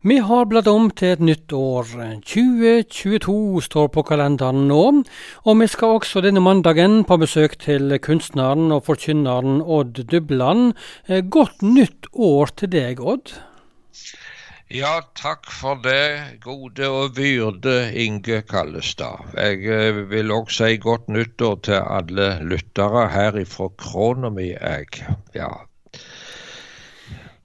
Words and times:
Vi 0.00 0.14
har 0.24 0.46
bladd 0.48 0.68
om 0.70 0.86
til 0.96 1.10
et 1.12 1.20
nytt 1.20 1.52
år. 1.52 1.90
2022 2.24 3.60
står 3.66 3.90
på 3.92 4.04
kalenderen 4.08 4.62
nå. 4.70 4.84
Og 5.44 5.58
vi 5.60 5.68
skal 5.68 5.98
også 5.98 6.22
denne 6.24 6.40
mandagen 6.40 7.02
på 7.04 7.18
besøk 7.20 7.58
til 7.60 7.92
kunstneren 8.00 8.72
og 8.72 8.86
forkynneren 8.88 9.60
Odd 9.60 10.00
Dubland. 10.08 10.72
Eh, 11.04 11.20
godt 11.20 11.60
nytt 11.60 12.08
år 12.16 12.54
til 12.56 12.72
deg, 12.72 13.04
Odd. 13.04 13.34
Ja, 14.72 15.02
takk 15.20 15.52
for 15.52 15.76
det, 15.84 16.40
gode 16.40 16.88
og 16.88 17.18
vyrde 17.20 17.90
Inge 17.92 18.40
Kallestad. 18.48 19.34
Jeg 19.36 19.66
eh, 19.68 20.04
vil 20.08 20.32
også 20.32 20.70
si 20.70 20.80
godt 20.80 21.12
nyttår 21.12 21.60
til 21.68 21.82
alle 21.82 22.38
lyttere 22.40 23.10
her 23.12 23.36
ifra 23.36 23.68
krona 23.76 24.32
mi, 24.32 24.54
jeg. 24.54 25.04
Ja, 25.36 25.58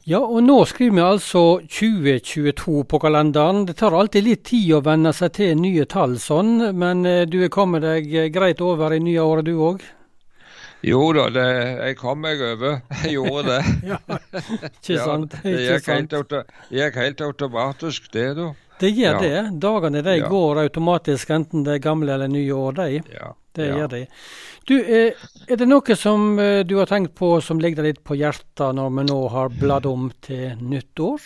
ja, 0.05 0.19
og 0.21 0.43
nå 0.45 0.59
skriver 0.69 0.93
vi 0.93 1.01
altså 1.01 1.41
2022 1.65 2.83
på 2.85 2.97
kalenderen. 3.01 3.63
Det 3.65 3.73
tar 3.79 3.95
alltid 3.97 4.27
litt 4.27 4.43
tid 4.45 4.75
å 4.77 4.83
venne 4.85 5.09
seg 5.17 5.31
til 5.33 5.55
nye 5.57 5.87
tall 5.89 6.13
sånn, 6.21 6.59
men 6.77 7.01
eh, 7.09 7.23
du 7.25 7.39
er 7.41 7.49
kommet 7.49 7.81
deg 7.81 8.11
eh, 8.13 8.27
greit 8.29 8.61
over 8.61 8.93
i 8.93 8.99
nye 9.01 9.23
året 9.25 9.49
du 9.49 9.55
òg? 9.57 9.81
Jo 10.85 11.07
da, 11.17 11.25
det, 11.33 11.45
jeg 11.79 11.97
kom 11.97 12.21
meg 12.21 12.43
over. 12.45 12.77
Jeg 13.01 13.15
gjorde 13.15 13.55
det. 13.55 13.73
ja, 13.89 13.97
ikke 14.69 14.99
sant. 15.07 15.33
Ja, 15.41 15.49
det 15.49 15.65
gikk 15.71 15.89
helt, 15.89 17.01
helt, 17.01 17.25
automatisk, 17.25 18.11
det, 18.13 18.27
da. 18.37 18.51
Det 18.79 18.91
gjør 18.91 19.13
ja. 19.13 19.21
det. 19.21 19.59
Dagene 19.63 20.03
de 20.03 20.17
ja. 20.19 20.27
går 20.29 20.65
automatisk, 20.65 21.31
enten 21.31 21.63
det 21.63 21.77
er 21.77 21.83
gamle 21.85 22.13
eller 22.15 22.31
nye 22.31 22.53
år, 22.53 22.79
de. 22.81 23.01
Ja. 23.15 23.31
Det 23.55 23.69
gjør 23.71 23.87
de. 23.87 24.01
Du, 24.67 24.75
eh, 24.81 25.25
er 25.47 25.59
det 25.61 25.67
noe 25.69 25.95
som 25.95 26.35
eh, 26.41 26.65
du 26.67 26.75
har 26.81 26.89
tenkt 26.91 27.15
på 27.15 27.37
som 27.41 27.61
ligger 27.61 27.85
litt 27.85 28.03
på 28.03 28.17
hjertet 28.19 28.75
når 28.75 28.93
vi 28.97 29.07
nå 29.07 29.19
har 29.31 29.51
bladd 29.61 29.87
om 29.87 30.09
til 30.25 30.57
nyttår? 30.59 31.23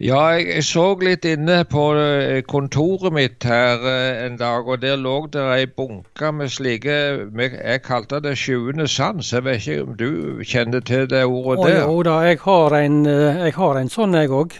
Ja, 0.00 0.22
jeg, 0.32 0.64
så 0.64 0.94
litt 1.04 1.26
inne 1.28 1.60
på 1.68 1.84
eh, 2.00 2.40
kontoret 2.48 3.12
mitt 3.12 3.44
her 3.44 3.84
en 4.24 4.40
dag, 4.40 4.66
og 4.66 4.80
der 4.80 4.96
lå 4.96 5.28
det 5.30 5.44
ei 5.58 5.68
bunke 5.68 6.32
med 6.32 6.50
slike 6.50 6.96
Jeg 7.36 7.84
kalte 7.84 8.22
det 8.24 8.34
sjuende 8.40 8.88
sans. 8.88 9.30
Jeg 9.36 9.44
vet 9.44 9.60
ikke 9.60 9.84
om 9.84 9.94
du 10.00 10.42
kjenner 10.42 10.80
til 10.80 11.06
det 11.12 11.22
ordet 11.28 11.68
der? 11.68 11.84
Jo 11.84 12.02
da, 12.08 12.16
jeg 12.26 12.40
har 12.48 12.78
en, 12.80 12.98
jeg 13.44 13.54
har 13.60 13.78
en 13.78 13.92
sånn 13.92 14.16
jeg 14.18 14.32
òg. 14.40 14.58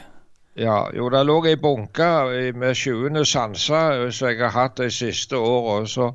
Ja, 0.61 0.83
jo, 0.93 1.09
det 1.13 1.25
lå 1.25 1.39
ei 1.49 1.57
bunke 1.57 2.11
med 2.53 2.77
sjuende 2.77 3.25
sanser 3.25 4.11
som 4.13 4.29
jeg 4.29 4.43
har 4.45 4.53
hatt 4.57 4.77
de 4.83 4.91
siste 4.93 5.39
åra. 5.41 5.83
Så 5.89 6.13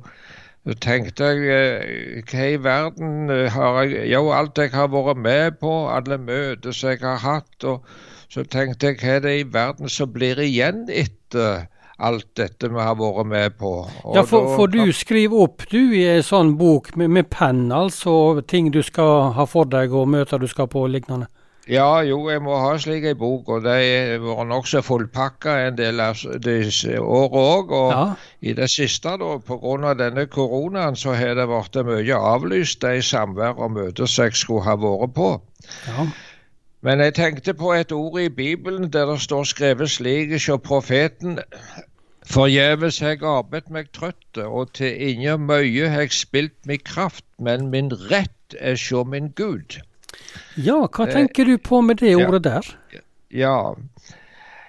så 0.66 0.74
tenkte 0.82 1.26
jeg 1.30 1.42
eh, 1.54 2.22
hva 2.26 2.46
i 2.50 2.56
verden 2.58 3.30
eh, 3.30 3.52
har 3.54 3.84
jeg 3.86 4.08
Jo, 4.10 4.32
alt 4.34 4.58
jeg 4.58 4.72
har 4.74 4.88
vært 4.90 5.20
med 5.22 5.60
på, 5.60 5.70
alle 5.94 6.18
møter 6.18 6.74
som 6.74 6.90
jeg 6.90 7.04
har 7.04 7.22
hatt. 7.22 7.64
og 7.64 7.86
Så 8.28 8.42
tenkte 8.50 8.90
jeg 8.90 8.98
hva 8.98 9.12
er 9.14 9.22
det 9.22 9.34
i 9.38 9.46
verden 9.46 9.88
som 9.88 10.10
blir 10.10 10.40
igjen 10.42 10.88
etter 10.90 11.68
alt 12.02 12.26
dette 12.36 12.68
vi 12.68 12.82
har 12.82 12.98
vært 12.98 13.30
med 13.30 13.54
på. 13.60 13.70
Og 14.02 14.18
ja, 14.18 14.26
for, 14.26 14.50
for, 14.56 14.66
du 14.66 14.90
skriver 14.90 15.46
opp 15.46 15.62
du 15.70 15.94
i 15.94 16.02
en 16.16 16.26
sånn 16.26 16.56
bok 16.58 16.90
med, 16.98 17.14
med 17.14 17.30
penn, 17.30 17.68
altså 17.70 18.42
ting 18.50 18.72
du 18.74 18.82
skal 18.82 19.30
ha 19.38 19.46
for 19.46 19.70
deg 19.70 19.94
og 19.94 20.10
møter 20.16 20.42
du 20.42 20.50
skal 20.50 20.66
på 20.72 20.82
og 20.88 20.90
lignende? 20.96 21.30
Ja, 21.66 21.98
jo, 22.06 22.20
jeg 22.30 22.44
må 22.46 22.54
ha 22.62 22.76
slik 22.78 23.04
ei 23.10 23.16
bok, 23.18 23.48
og 23.50 23.64
de 23.64 24.18
vært 24.22 24.46
nokså 24.46 24.84
fullpakka 24.86 25.56
en 25.64 25.78
del 25.78 25.98
av 26.04 26.20
disse 26.44 27.00
årene 27.00 27.40
òg. 27.42 27.72
Og 27.74 27.90
ja. 27.90 28.04
i 28.38 28.54
det 28.54 28.68
siste, 28.70 29.16
da, 29.18 29.32
pga. 29.48 29.94
denne 29.98 30.28
koronaen, 30.30 30.94
så 30.94 31.16
har 31.18 31.34
det 31.34 31.48
blitt 31.50 31.80
mye 31.88 32.20
avlyst, 32.34 32.86
de 32.86 33.02
samvær 33.02 33.58
og 33.58 33.74
møter 33.80 34.06
jeg 34.06 34.38
skulle 34.38 34.62
ha 34.62 34.76
vært 34.78 35.14
på. 35.18 35.32
Ja. 35.88 36.06
Men 36.86 37.02
jeg 37.02 37.16
tenkte 37.18 37.56
på 37.58 37.72
et 37.74 37.90
ord 37.92 38.20
i 38.20 38.28
Bibelen 38.28 38.92
der 38.92 39.10
det 39.10 39.18
står 39.20 39.44
skrevet 39.50 39.90
slik 39.90 40.30
hos 40.36 40.46
profeten 40.62 41.40
Forgjeves 42.26 43.00
jeg 43.02 43.22
arbeidet 43.22 43.70
meg 43.74 43.90
trøtt, 43.94 44.38
og 44.38 44.72
til 44.78 44.94
ingen 45.08 45.46
møye 45.46 45.90
har 45.90 46.06
jeg 46.06 46.14
spilt 46.14 46.56
min 46.66 46.82
kraft, 46.82 47.26
men 47.38 47.70
min 47.74 47.90
rett 48.10 48.56
er 48.58 48.78
sjå 48.78 49.02
min 49.06 49.32
Gud. 49.38 49.78
Ja, 50.56 50.78
hva 50.86 51.06
eh, 51.06 51.12
tenker 51.12 51.44
du 51.44 51.58
på 51.58 51.80
med 51.84 52.00
det 52.00 52.14
ordet 52.16 52.44
der? 52.44 52.68
Ja, 53.30 53.74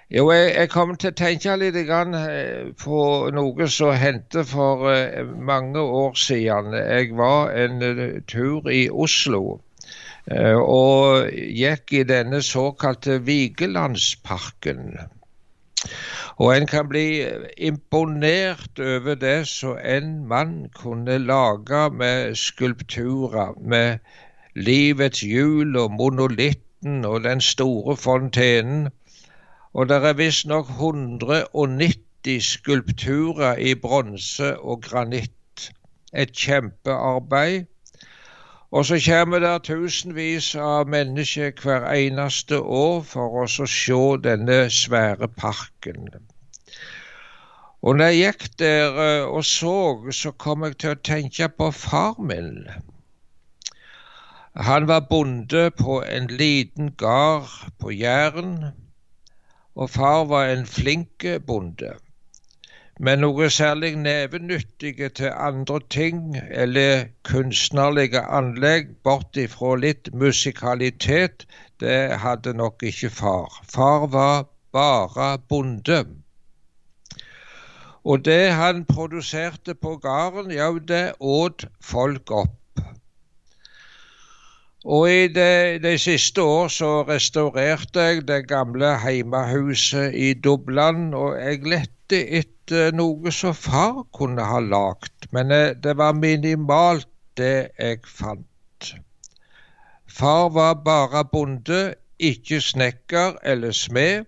jo, 0.10 0.32
jeg, 0.32 0.52
jeg 0.56 0.70
kom 0.72 0.96
til 0.96 1.12
å 1.12 1.18
tenke 1.20 1.56
litt 1.60 1.76
eh, 1.76 2.72
på 2.80 3.00
noe 3.36 3.68
som 3.72 3.94
hendte 3.96 4.44
for 4.48 4.88
eh, 4.92 5.24
mange 5.24 5.80
år 5.80 6.16
siden. 6.16 6.76
Jeg 6.76 7.16
var 7.16 7.52
en 7.56 8.24
tur 8.28 8.70
i 8.72 8.88
Oslo 8.90 9.62
og 10.28 11.30
gikk 11.32 11.94
i 11.96 12.02
denne 12.04 12.42
såkalte 12.44 13.22
Vigelandsparken. 13.24 14.98
Og 16.38 16.52
en 16.52 16.68
kan 16.68 16.90
bli 16.92 17.24
imponert 17.58 18.80
over 18.80 19.16
det 19.16 19.48
som 19.48 19.78
en 19.80 20.28
mann 20.28 20.68
kunne 20.76 21.16
lage 21.24 21.90
med 21.96 22.36
skulpturer, 22.36 23.56
med 23.62 24.04
livets 24.58 25.22
hjul 25.22 25.78
og 25.78 25.92
monolitten 25.94 27.06
og 27.06 27.24
den 27.24 27.42
store 27.42 27.98
fontenen. 27.98 28.88
Og 29.74 29.90
det 29.90 29.98
er 30.10 30.18
visstnok 30.18 30.70
190 30.70 32.44
skulpturer 32.44 33.56
i 33.58 33.76
bronse 33.76 34.58
og 34.58 34.82
granitt. 34.82 35.34
Et 36.14 36.32
kjempearbeid. 36.32 37.66
Og 38.72 38.86
så 38.86 38.98
kommer 39.06 39.40
det 39.40 39.64
tusenvis 39.64 40.56
av 40.56 40.90
mennesker 40.90 41.52
hver 41.64 41.86
eneste 41.94 42.60
år 42.60 43.04
for 43.08 43.44
oss 43.44 43.60
å 43.64 43.68
se 43.72 44.02
denne 44.26 44.58
svære 44.74 45.30
parken. 45.38 46.10
Og 47.82 47.96
når 47.96 48.12
jeg 48.12 48.20
gikk 48.20 48.46
der 48.60 49.00
eh, 49.06 49.24
og 49.24 49.46
så, 49.46 49.78
så 50.12 50.32
kom 50.32 50.66
jeg 50.66 50.78
til 50.82 50.96
å 50.96 51.02
tenke 51.14 51.48
på 51.48 51.72
far 51.72 52.18
min. 52.20 52.66
Han 54.58 54.88
var 54.88 55.00
bonde 55.10 55.72
på 55.72 56.04
en 56.04 56.28
liten 56.28 56.92
gard 56.98 57.50
på 57.80 57.92
Jæren, 57.92 58.66
og 59.76 59.90
far 59.90 60.26
var 60.26 60.50
en 60.50 60.66
flink 60.66 61.26
bonde. 61.48 61.92
Men 63.00 63.22
noe 63.22 63.50
særlig 63.54 63.92
nevenyttige 64.02 65.10
til 65.10 65.30
andre 65.30 65.80
ting 65.94 66.38
eller 66.50 67.06
kunstnerlige 67.30 68.24
anlegg, 68.40 68.96
bort 69.06 69.38
ifra 69.38 69.76
litt 69.78 70.10
musikalitet, 70.14 71.46
det 71.80 72.18
hadde 72.26 72.58
nok 72.58 72.82
ikke 72.82 73.14
far. 73.14 73.62
Far 73.70 74.08
var 74.10 74.48
bare 74.74 75.38
bonde. 75.38 76.06
Og 78.04 78.26
det 78.26 78.54
han 78.58 78.86
produserte 78.86 79.76
på 79.76 80.00
gården, 80.02 80.52
ja, 80.52 80.72
det 80.88 81.12
åt 81.20 81.68
folk 81.82 82.32
opp. 82.32 82.58
Og 84.88 85.10
i 85.12 85.28
de, 85.28 85.80
de, 85.84 85.98
siste 86.00 86.42
år 86.42 86.70
så 86.72 86.90
restaurerte 87.08 88.00
jeg 88.00 88.22
det 88.28 88.46
gamle 88.48 88.94
heimehuset 89.04 90.16
i 90.16 90.30
Dubland, 90.34 91.12
og 91.12 91.36
jeg 91.36 91.66
lette 91.68 92.22
etter 92.40 92.96
noe 92.96 93.34
som 93.36 93.52
far 93.52 94.06
kunne 94.16 94.46
ha 94.48 94.62
lagd, 94.64 95.28
men 95.36 95.52
eh, 95.52 95.74
det 95.76 95.98
var 96.00 96.16
minimalt 96.16 97.10
det 97.36 97.70
jeg 97.76 98.00
fant. 98.08 98.94
Far 100.08 100.50
var 100.56 100.80
bare 100.88 101.26
bonde, 101.36 101.84
ikke 102.18 102.64
snekker 102.64 103.36
eller 103.44 103.76
smed. 103.76 104.24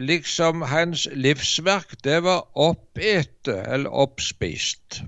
Liksom 0.00 0.64
hans 0.72 1.04
livsverk, 1.12 1.98
det 2.04 2.22
var 2.24 2.48
oppete 2.56 3.60
eller 3.60 3.92
oppspist. 3.92 5.02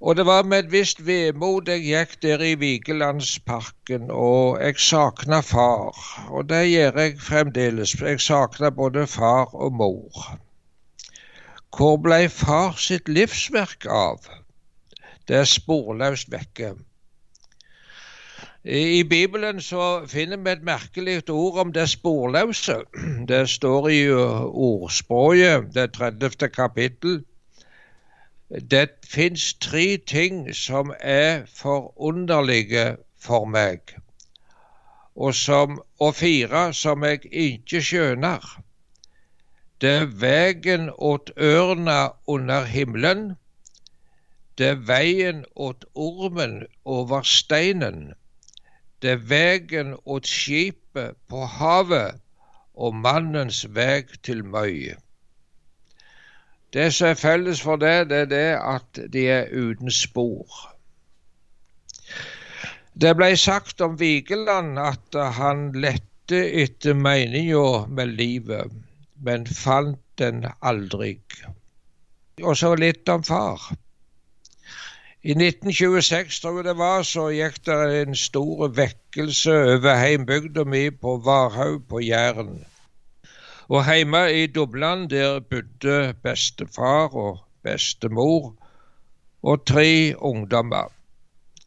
Og 0.00 0.16
det 0.16 0.26
var 0.26 0.42
med 0.46 0.58
et 0.58 0.72
visst 0.72 1.00
vemod 1.06 1.68
jeg 1.68 1.82
gikk 1.82 2.12
der 2.22 2.42
i 2.46 2.54
Vigelandsparken, 2.54 4.10
og 4.14 4.60
jeg 4.62 4.78
savna 4.78 5.40
far. 5.42 5.96
Og 6.30 6.46
det 6.48 6.68
gjør 6.70 7.00
jeg 7.02 7.16
fremdeles. 7.20 7.94
Jeg 8.00 8.20
savner 8.22 8.70
både 8.70 9.06
far 9.06 9.54
og 9.54 9.72
mor. 9.72 10.28
Hvor 11.76 11.96
blei 12.02 12.28
far 12.28 12.78
sitt 12.78 13.08
livsverk 13.08 13.88
av? 13.90 14.28
Det 15.28 15.36
er 15.42 15.50
sporløst 15.50 16.30
vekke. 16.32 16.76
I 18.64 19.02
Bibelen 19.02 19.60
så 19.60 20.06
finner 20.06 20.38
vi 20.44 20.50
et 20.50 20.62
merkelig 20.62 21.22
ord 21.30 21.58
om 21.64 21.72
det 21.72 21.88
sporløse. 21.90 22.78
Det 23.28 23.48
står 23.50 23.88
i 23.88 24.00
ordspråket, 24.12 25.74
det 25.74 25.92
30. 25.92 26.48
kapittel. 26.54 27.24
Det 28.48 28.90
fins 29.04 29.54
tre 29.54 29.96
ting 29.96 30.54
som 30.54 30.92
er 31.00 31.44
forunderlige 31.52 32.96
for 33.20 33.44
meg, 33.44 33.92
og, 35.14 35.34
som, 35.34 35.82
og 36.00 36.14
fire 36.14 36.62
som 36.72 37.04
jeg 37.04 37.26
ikke 37.28 37.82
skjønner. 37.84 38.46
Det 39.80 39.90
er 39.96 40.06
vegen 40.22 40.88
åt 40.96 41.30
ørna 41.36 41.98
under 42.26 42.64
himmelen. 42.64 43.36
Det 44.58 44.66
er 44.66 44.80
veien 44.88 45.44
åt 45.54 45.84
ormen 45.94 46.62
over 46.84 47.22
steinen. 47.22 48.14
det 49.02 49.10
er 49.10 49.20
vegen 49.30 49.92
åt 50.04 50.26
skipet 50.26 51.14
på 51.28 51.44
havet 51.46 52.18
og 52.74 52.94
mannens 52.94 53.60
veg 53.74 54.10
til 54.26 54.42
møy. 54.44 54.96
Det 56.72 56.90
som 56.94 57.08
er 57.08 57.20
felles 57.20 57.60
for 57.64 57.80
det, 57.80 58.10
det 58.10 58.18
er 58.24 58.32
det 58.32 58.48
at 58.60 59.00
de 59.12 59.24
er 59.32 59.48
uten 59.52 59.90
spor. 59.90 60.58
Det 62.98 63.14
ble 63.16 63.30
sagt 63.38 63.80
om 63.80 63.94
Vigeland 64.00 64.78
at 64.82 65.16
han 65.38 65.70
lette 65.72 66.40
etter 66.62 66.98
meninga 66.98 67.86
med 67.88 68.16
livet, 68.18 68.74
men 69.24 69.46
fant 69.46 70.02
den 70.18 70.44
aldri. 70.60 71.14
Og 72.42 72.56
så 72.58 72.74
litt 72.74 73.08
om 73.08 73.22
far. 73.24 73.70
I 75.22 75.34
1926, 75.34 76.40
tror 76.40 76.60
jeg 76.60 76.66
det 76.68 76.76
var, 76.78 77.02
så 77.02 77.28
gikk 77.34 77.62
det 77.66 77.78
en 78.02 78.18
stor 78.18 78.68
vekkelse 78.74 79.54
over 79.74 79.98
heimbygda 79.98 80.64
mi 80.64 80.84
på 80.90 81.16
Varhaug 81.24 81.88
på 81.90 82.02
Jæren. 82.04 82.60
Og 83.68 83.84
hjemme 83.84 84.22
i 84.32 84.46
Dubland 84.46 85.10
der 85.10 85.40
bodde 85.40 86.14
bestefar 86.22 87.12
og 87.12 87.42
bestemor 87.62 88.54
og 89.42 89.66
tre 89.66 90.14
ungdommer. 90.16 90.88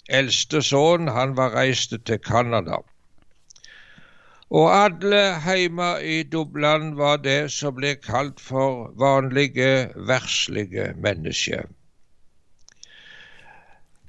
Eldste 0.09 0.63
sønn 0.65 1.11
han 1.13 1.35
var 1.37 1.53
reist 1.53 1.93
til 2.05 2.17
Canada. 2.25 2.79
Og 4.49 4.65
alle 4.75 5.21
hjemme 5.45 5.91
i 6.03 6.23
Dubland 6.23 6.95
var 6.97 7.21
det 7.23 7.51
som 7.53 7.77
ble 7.77 7.93
kalt 7.95 8.41
for 8.41 8.89
vanlige, 8.99 9.91
verslige 9.95 10.89
mennesker. 10.97 11.69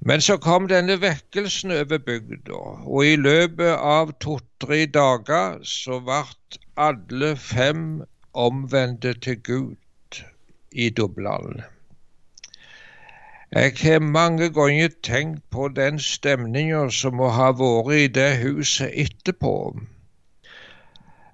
Men 0.01 0.21
så 0.21 0.41
kom 0.43 0.65
denne 0.67 0.97
vekkelsen 0.99 1.71
over 1.77 2.01
bygda, 2.03 2.59
og 2.89 3.07
i 3.07 3.15
løpet 3.21 3.77
av 3.77 4.17
to-tre 4.25 4.87
dager 4.91 5.61
så 5.63 6.01
ble 6.03 6.62
alle 6.83 7.37
fem 7.37 8.03
omvendte 8.35 9.13
til 9.15 9.39
Gud 9.43 10.23
i 10.73 10.91
Dubland. 10.91 11.63
Jeg 13.53 13.73
har 13.83 13.99
mange 14.01 14.49
ganger 14.49 14.89
tenkt 15.03 15.43
på 15.51 15.69
den 15.69 15.99
stemninga 16.01 16.87
som 16.91 17.19
må 17.21 17.29
ha 17.37 17.51
vært 17.53 17.93
i 17.99 18.07
det 18.09 18.31
huset 18.41 18.95
etterpå. 19.05 19.53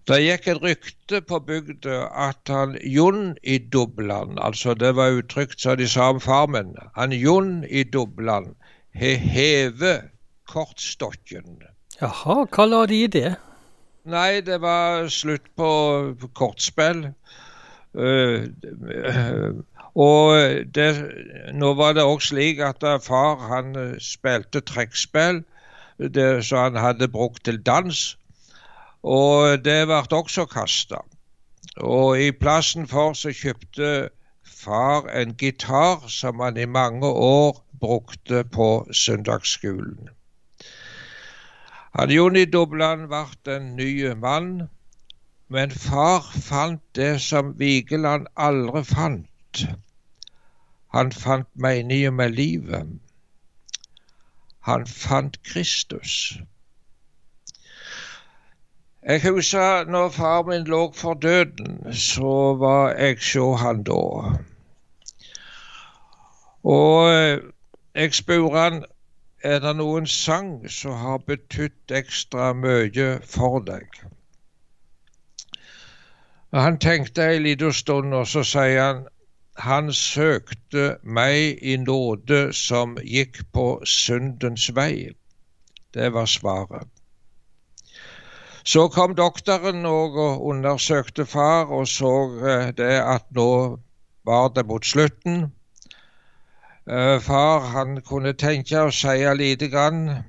Det 0.09 0.19
gikk 0.25 0.49
et 0.51 0.63
rykte 0.65 1.21
på 1.31 1.39
bygda 1.47 1.99
at 2.27 2.51
han 2.51 2.75
Jon 2.83 3.37
i 3.43 3.59
Dubland, 3.59 4.39
altså 4.41 4.75
det 4.75 4.95
var 4.97 5.15
uttrykt 5.21 5.61
som 5.61 5.77
de 5.79 5.87
sa 5.89 6.11
om 6.15 6.21
farmen, 6.21 6.75
han 6.97 7.13
Jon 7.13 7.61
i 7.69 7.85
Dubland 7.85 8.55
har 8.99 9.21
hevet 9.37 10.09
kortstokken. 10.49 11.61
Jaha, 12.01 12.47
hva 12.49 12.67
la 12.67 12.87
de 12.89 13.05
i 13.05 13.13
det? 13.13 13.37
Nei, 14.09 14.41
det 14.41 14.61
var 14.63 15.09
slutt 15.13 15.49
på 15.57 15.71
kortspill. 16.35 17.11
Uh, 17.99 18.47
uh, 18.49 19.59
og 19.99 20.65
det, 20.75 20.89
nå 21.59 21.73
var 21.77 21.97
det 21.97 22.07
òg 22.07 22.23
slik 22.23 22.61
at 22.63 22.85
far 23.03 23.41
han 23.51 23.75
spilte 24.01 24.63
trekkspill 24.63 25.43
som 26.47 26.59
han 26.63 26.79
hadde 26.79 27.09
brukt 27.11 27.45
til 27.45 27.59
dans. 27.67 28.03
Og 29.03 29.65
det 29.65 29.81
ble 29.91 30.03
også 30.21 30.47
kasta. 30.47 31.03
Og 31.77 32.21
i 32.21 32.31
plassen 32.33 32.87
for 32.91 33.17
så 33.19 33.33
kjøpte 33.35 34.11
far 34.47 35.09
en 35.15 35.35
gitar 35.39 36.07
som 36.09 36.41
han 36.41 36.57
i 36.57 36.67
mange 36.67 37.07
år 37.07 37.59
brukte 37.81 38.45
på 38.45 38.87
søndagsskolen. 38.93 40.09
Han 41.99 42.11
Jonny 42.15 42.45
Dobland 42.47 43.09
ble 43.11 43.55
en 43.57 43.65
ny 43.77 44.15
mann, 44.15 44.69
men 45.51 45.71
far 45.71 46.27
fant 46.43 46.83
det 46.95 47.17
som 47.25 47.49
Vigeland 47.59 48.29
aldri 48.37 48.85
fant. 48.87 49.63
Han 50.95 51.11
fant 51.11 51.49
meningen 51.65 52.15
med 52.15 52.37
livet. 52.37 52.93
Han 54.69 54.87
fant 54.87 55.41
Kristus. 55.43 56.39
Jeg 59.03 59.23
husker 59.25 59.91
når 59.91 60.09
far 60.09 60.47
min 60.47 60.71
lå 60.71 60.93
for 60.95 61.15
døden, 61.15 61.93
så 61.93 62.55
var 62.63 62.95
jeg 62.95 63.19
hos 63.19 63.61
han 63.61 63.83
da. 63.83 63.99
Og 66.63 67.11
jeg 67.95 68.15
spurte 68.15 68.59
han 68.59 68.85
er 69.49 69.61
det 69.65 69.75
noen 69.79 70.07
sang 70.07 70.53
som 70.69 70.97
har 71.03 71.21
betydd 71.27 71.95
ekstra 72.01 72.53
mye 72.57 73.11
for 73.35 73.61
deg. 73.65 74.01
Han 76.53 76.79
tenkte 76.81 77.29
ei 77.29 77.39
lita 77.45 77.71
stund, 77.73 78.15
og 78.17 78.27
så 78.27 78.45
sier 78.47 78.83
han 78.83 79.07
han 79.59 79.93
søkte 79.93 80.99
meg 81.03 81.59
i 81.67 81.75
nåde 81.83 82.53
som 82.55 82.95
gikk 83.03 83.41
på 83.53 83.67
syndens 83.83 84.69
vei. 84.75 85.11
Det 85.95 86.13
var 86.15 86.31
svaret. 86.31 86.87
Så 88.63 88.89
kom 88.93 89.17
doktoren 89.19 89.87
og 89.89 90.19
undersøkte 90.47 91.27
far 91.27 91.73
og 91.73 91.89
så 91.89 92.13
eh, 92.39 92.67
det 92.77 92.99
at 93.01 93.25
nå 93.35 93.51
var 94.29 94.51
det 94.55 94.67
mot 94.69 94.85
slutten. 94.85 95.49
Uh, 96.89 97.21
far 97.21 97.61
han 97.61 98.01
kunne 98.01 98.33
tenke 98.33 98.81
og 98.81 98.93
si 98.93 99.17
lite 99.37 99.69
grann. 99.69 100.25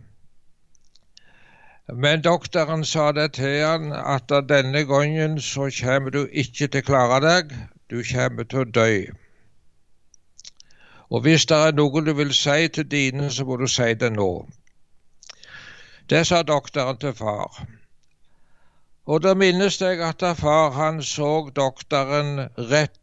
Men 1.93 2.21
doktoren 2.21 2.85
sa 2.85 3.11
det 3.11 3.33
til 3.33 3.65
han 3.65 3.93
at 3.93 4.29
denne 4.49 4.83
gangen 4.85 5.39
så 5.41 5.71
kommer 5.81 6.09
du 6.09 6.27
ikke 6.27 6.67
til 6.67 6.83
å 6.83 6.87
klare 6.89 7.19
deg, 7.23 7.55
du 7.89 8.03
kommer 8.11 8.43
til 8.43 8.59
å 8.59 8.71
dø. 8.75 8.91
Og 11.09 11.21
hvis 11.21 11.45
det 11.49 11.57
er 11.57 11.71
noe 11.79 12.03
du 12.05 12.13
vil 12.13 12.33
si 12.35 12.67
til 12.67 12.91
dine, 12.91 13.31
så 13.31 13.45
må 13.45 13.55
du 13.57 13.67
si 13.67 13.93
det 13.93 14.11
nå. 14.13 14.29
Det 16.09 16.27
sa 16.27 16.43
doktoren 16.43 16.99
til 16.99 17.15
far. 17.15 17.63
Og 19.07 19.23
da 19.23 19.33
minnes 19.33 19.81
jeg 19.81 20.03
at 20.05 20.21
far 20.37 20.75
han 20.75 21.01
så 21.03 21.49
doktoren 21.55 22.49
rett 22.57 22.98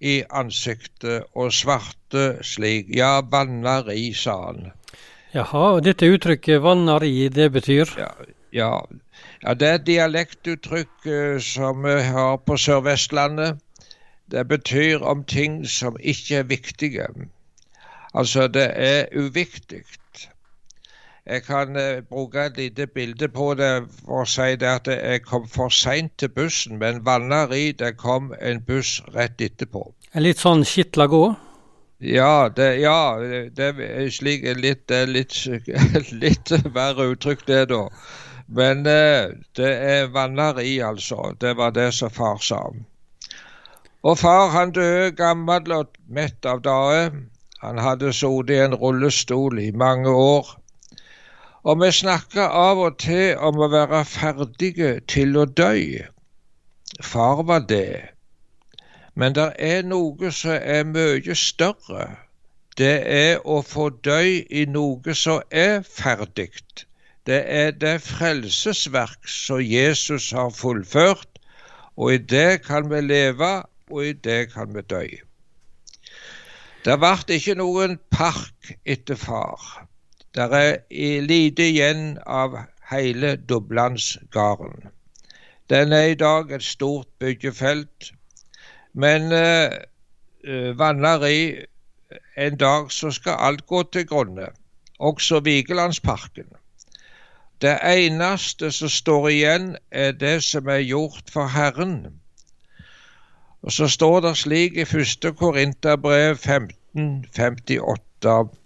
i 0.00 0.22
ansiktet 0.30 1.24
og 1.34 1.52
svarte 1.52 2.24
slik. 2.42 2.90
Ja, 2.96 3.20
bannari, 3.22 4.12
sa 4.14 4.36
han. 4.46 4.72
Jaha, 5.34 5.64
og 5.76 5.84
dette 5.84 6.08
uttrykket 6.10 6.62
vannari, 6.62 7.28
det 7.28 7.50
betyr? 7.52 7.90
Ja, 7.98 8.10
ja. 8.54 8.72
ja 9.42 9.54
det 9.54 9.68
er 9.68 9.78
et 9.80 9.86
dialektuttrykk 9.86 11.08
uh, 11.08 11.38
som 11.42 11.82
vi 11.86 11.98
har 12.06 12.36
på 12.46 12.56
Sør-Vestlandet. 12.56 13.58
Det 14.30 14.46
betyr 14.48 15.02
om 15.02 15.24
ting 15.24 15.62
som 15.68 15.96
ikke 16.00 16.36
er 16.42 16.48
viktige. 16.48 17.08
Altså, 18.14 18.48
det 18.48 18.70
er 18.74 19.06
uviktig. 19.18 19.82
Jeg 21.24 21.42
kan 21.46 21.76
uh, 21.76 22.02
bruke 22.04 22.42
et 22.46 22.56
lite 22.56 22.86
bilde 22.86 23.30
på 23.32 23.54
det 23.56 23.70
for 24.02 24.22
å 24.22 24.28
si 24.28 24.58
det 24.60 24.68
at 24.68 24.88
jeg 24.92 25.22
kom 25.24 25.46
for 25.48 25.72
seint 25.72 26.12
til 26.20 26.28
bussen, 26.28 26.76
men 26.82 26.98
Vannari 27.06 27.70
det 27.72 27.94
kom 27.96 28.34
en 28.40 28.58
buss 28.66 28.98
rett 29.14 29.40
etterpå. 29.40 29.86
En 30.12 30.26
litt 30.26 30.42
sånn 30.42 30.66
skitla 30.68 31.06
gå? 31.08 31.22
Ja, 32.04 32.50
det, 32.52 32.66
ja, 32.82 33.16
det 33.56 33.70
er 33.80 34.10
slik 34.12 34.44
litt, 34.58 34.92
litt, 35.08 35.38
litt 36.24 36.52
verre 36.74 37.06
uttrykk, 37.14 37.46
det, 37.48 37.62
da. 37.72 37.86
Men 38.52 38.82
uh, 38.84 39.32
det 39.56 39.70
er 39.94 40.10
Vannari, 40.12 40.74
altså. 40.84 41.30
Det 41.40 41.54
var 41.56 41.72
det 41.72 41.86
som 41.96 42.12
far 42.12 42.42
sa. 42.44 42.66
Og 44.04 44.18
far 44.20 44.52
han 44.52 44.74
døde 44.76 45.14
gammel 45.16 45.72
og 45.72 45.96
mett 46.04 46.44
av 46.44 46.60
dager. 46.68 47.16
Han 47.64 47.80
hadde 47.80 48.12
sittet 48.12 48.52
i 48.52 48.60
en 48.66 48.76
rullestol 48.76 49.56
i 49.62 49.70
mange 49.72 50.12
år. 50.12 50.52
Og 51.64 51.80
vi 51.80 51.88
snakker 51.96 52.44
av 52.44 52.80
og 52.86 52.98
til 53.00 53.38
om 53.40 53.56
å 53.64 53.70
være 53.72 54.02
ferdige 54.04 54.98
til 55.08 55.38
å 55.40 55.46
dø. 55.48 55.72
Far 57.00 57.40
var 57.48 57.64
det. 57.70 58.10
Men 59.16 59.32
det 59.38 59.46
er 59.58 59.86
noe 59.88 60.32
som 60.34 60.58
er 60.58 60.84
mye 60.84 61.36
større. 61.38 62.10
Det 62.76 62.96
er 63.16 63.40
å 63.48 63.62
få 63.64 63.88
dø 64.04 64.20
i 64.60 64.64
noe 64.68 65.14
som 65.16 65.40
er 65.50 65.80
ferdig. 65.88 66.50
Det 67.24 67.40
er 67.48 67.70
det 67.72 67.94
frelsesverk 68.04 69.28
som 69.30 69.62
Jesus 69.64 70.32
har 70.36 70.50
fullført, 70.52 71.38
og 71.96 72.12
i 72.12 72.18
det 72.18 72.64
kan 72.66 72.90
vi 72.90 73.00
leve, 73.00 73.54
og 73.88 74.04
i 74.04 74.12
det 74.12 74.50
kan 74.52 74.74
vi 74.74 74.84
dø. 74.84 75.04
Det 76.84 77.00
ble 77.00 77.38
ikke 77.38 77.56
noen 77.56 77.96
park 78.12 78.74
etter 78.84 79.16
far. 79.16 79.83
Det 80.34 80.48
er 80.52 80.76
lite 81.22 81.62
igjen 81.70 82.18
av 82.26 82.58
hele 82.90 83.36
Dublandsgarden. 83.36 84.88
Den 85.70 85.92
er 85.92 86.02
i 86.10 86.14
dag 86.18 86.52
et 86.52 86.62
stort 86.62 87.06
byggefelt, 87.18 88.12
men 88.92 89.32
uh, 89.32 89.68
i 91.30 91.56
en 92.36 92.56
dag 92.56 92.92
så 92.92 93.10
skal 93.10 93.36
alt 93.38 93.66
gå 93.66 93.82
til 93.82 94.06
grunne, 94.06 94.46
også 94.98 95.40
Vigelandsparken. 95.40 96.44
Det 97.62 97.78
eneste 97.86 98.72
som 98.72 98.88
står 98.88 99.28
igjen, 99.28 99.76
er 99.90 100.12
det 100.12 100.44
som 100.44 100.68
er 100.68 100.78
gjort 100.82 101.30
for 101.30 101.46
Herren. 101.46 102.06
Og 103.62 103.72
Så 103.72 103.88
står 103.88 104.20
det 104.20 104.36
slik 104.36 104.76
i 104.76 104.80
1. 104.80 105.36
Korinterbrev 105.38 106.30
1558. 106.30 108.63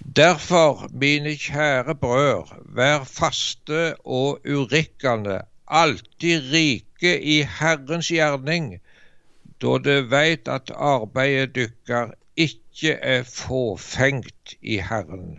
Derfor, 0.00 0.88
mine 0.92 1.36
kjære 1.36 1.94
brød, 1.94 2.48
vær 2.74 3.04
faste 3.04 3.96
og 3.96 4.40
urikkende, 4.48 5.40
alltid 5.68 6.52
rike 6.52 7.12
i 7.22 7.42
Herrens 7.42 8.08
gjerning, 8.08 8.80
da 9.62 9.76
du 9.84 10.08
veit 10.08 10.48
at 10.48 10.72
arbeidet 10.74 11.54
dykkar 11.54 12.14
ikke 12.36 12.92
er 12.92 13.22
fåfengt 13.22 14.56
i 14.62 14.80
Herren. 14.80 15.38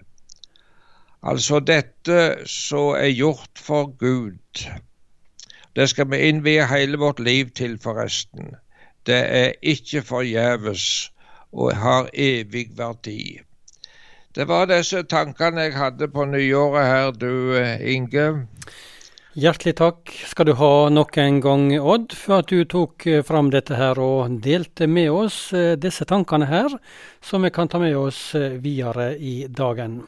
Altså 1.23 1.59
dette 1.59 2.45
som 2.45 2.93
er 3.01 3.11
gjort 3.17 3.57
for 3.57 3.97
Gud. 3.97 4.65
Det 5.75 5.89
skal 5.89 6.11
vi 6.11 6.17
innvie 6.29 6.67
hele 6.67 6.97
vårt 6.97 7.19
liv 7.19 7.49
til, 7.49 7.79
forresten. 7.81 8.55
Det 9.05 9.21
er 9.25 9.53
ikke 9.61 10.01
forgjeves 10.01 11.11
og 11.51 11.77
har 11.77 12.09
evig 12.13 12.67
verdi. 12.77 13.39
Det 14.31 14.45
var 14.47 14.69
disse 14.69 15.01
tankene 15.11 15.65
jeg 15.65 15.75
hadde 15.75 16.07
på 16.07 16.23
nyåret 16.29 16.87
her, 16.87 17.11
du 17.11 17.51
Inge. 17.83 18.47
Hjertelig 19.31 19.73
takk 19.79 20.11
skal 20.27 20.47
du 20.47 20.53
ha 20.59 20.89
nok 20.91 21.17
en 21.19 21.41
gang, 21.43 21.65
Odd, 21.79 22.11
for 22.15 22.41
at 22.41 22.49
du 22.51 22.65
tok 22.67 23.05
eh, 23.07 23.21
fram 23.23 23.47
dette 23.51 23.75
her 23.79 23.99
og 23.99 24.39
delte 24.43 24.87
med 24.91 25.07
oss 25.11 25.37
eh, 25.55 25.77
disse 25.79 26.03
tankene 26.07 26.49
her, 26.49 26.75
som 27.23 27.47
vi 27.47 27.51
kan 27.55 27.71
ta 27.71 27.79
med 27.79 27.95
oss 27.95 28.19
eh, 28.35 28.57
videre 28.59 29.13
i 29.15 29.47
dagen. 29.47 30.01